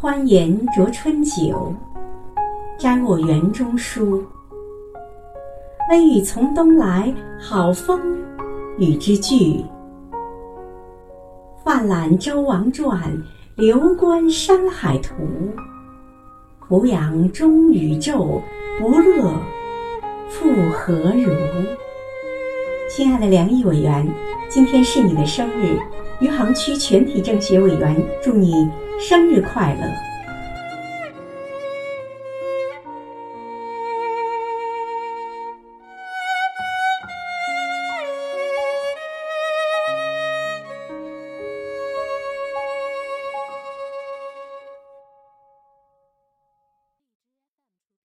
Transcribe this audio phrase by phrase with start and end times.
[0.00, 1.74] 欢颜酌春酒，
[2.78, 4.24] 摘我园中书。
[5.90, 8.00] 微雨从东来，好风
[8.78, 9.60] 与之俱。
[11.64, 13.12] 泛览周王传，
[13.56, 15.14] 流观山海图。
[16.68, 18.40] 俯仰中宇宙，
[18.78, 19.34] 不乐
[20.28, 21.28] 复何如？
[22.88, 24.08] 亲爱的梁毅委员，
[24.48, 25.76] 今天是你的生日，
[26.20, 30.17] 余杭区全体政协委员祝你生日快乐。